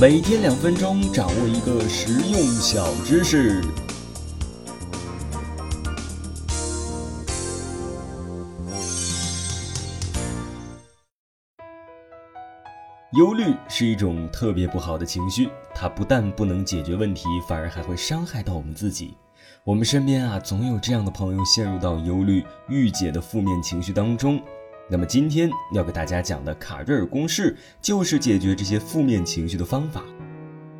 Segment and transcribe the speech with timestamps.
[0.00, 3.62] 每天两分钟，掌握一个实用小知识。
[13.12, 19.16] 忧虑是一种特别不好的情绪，它不但不能解决问题，反而还会伤害到我们自己。
[19.62, 24.42] 我们身边啊，总有这样的朋友陷入到忧虑郁结的负面情绪当中。
[24.86, 30.02] 那么今天要给大家讲的卡瑞尔公式，就是解决这些负面情绪的方法。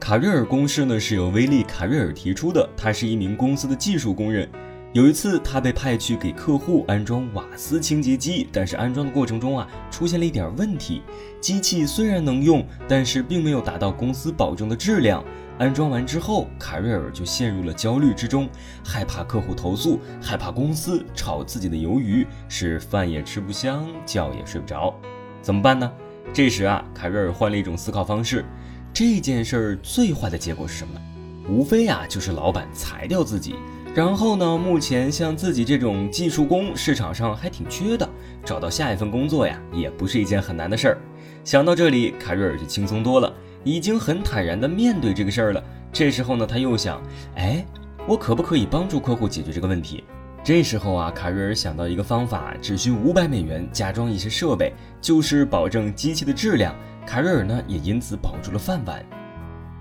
[0.00, 4.48] 卡瑞尔公式呢，是由威利·卡瑞尔提出的，他是一名公司的技术工人。
[4.92, 11.00] 有一次，他被派去给客户安装瓦斯清洁机，但是安装的过程中啊，出现了一点问题。
[11.40, 15.24] 机器虽然能用，但是并没有达到公司保证的质量。
[15.58, 18.46] 安装完之后，卡瑞尔就陷入了焦虑之中，
[18.84, 24.94] 害怕客户投诉，害怕公司炒自己的鱿鱼，是饭也吃不香，觉也睡不着。
[25.40, 25.90] 怎么办呢？
[26.34, 28.44] 这时啊，卡瑞尔换了一种思考方式。
[28.92, 31.00] 这件事儿最坏的结果是什么呢？
[31.48, 33.54] 无非啊，就是老板裁掉自己。
[33.94, 34.56] 然后呢？
[34.56, 38.08] 目前像自己这种技术工，市场上还挺缺的，
[38.42, 40.98] 找到下一份工作呀，也不是一件很难的事儿。
[41.44, 43.30] 想到这里，凯瑞尔就轻松多了，
[43.64, 45.62] 已经很坦然地面对这个事儿了。
[45.92, 47.02] 这时候呢，他又想，
[47.34, 47.62] 哎，
[48.06, 50.04] 我可不可以帮助客户解决这个问题？
[50.42, 56.74] 这时候啊，卡瑞尔想到一个方法，只需五百美元加装一些设备，就是保证机器的质量。
[57.06, 59.04] 卡瑞尔呢，也因此保住了饭碗。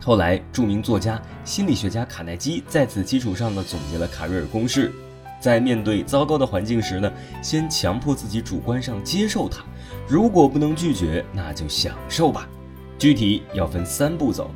[0.04, 4.92] 后来，著名作家、心理学家卡耐基在此基础上呢，总结了卡瑞尔公式：
[5.40, 9.64] 在面对糟糕的环境时呢，先强迫自己主观上接受它，
[10.08, 12.50] 如果不能拒绝，那就享受吧。
[12.98, 14.50] 具体要分三步走：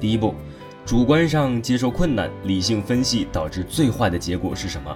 [0.00, 0.32] 第一步，
[0.86, 4.92] 主观上接受困难，理性分析导致最坏的结果是什么；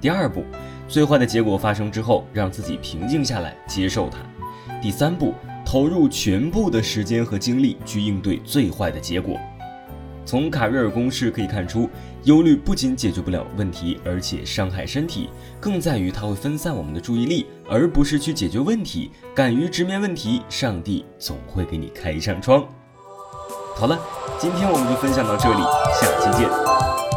[0.00, 0.42] 第二步，
[0.88, 4.16] 最坏的结果发生之后，让自己平静下来，接受它；
[4.80, 5.34] 第三步。
[5.70, 9.38] 投入全部的时间和精力去应对最坏的结果。
[10.24, 11.90] 从卡瑞尔公式可以看出，
[12.24, 15.28] 忧虑不仅解决不了问题，而且伤害身体，
[15.60, 19.10] 更在于它会分散我们的注意力，而不是去解决问题。
[19.34, 22.66] 敢于直面问题，上帝总会给你开一扇窗。
[23.76, 24.00] 好了，
[24.38, 25.60] 今天我们就分享到这里，
[26.00, 27.07] 下期见。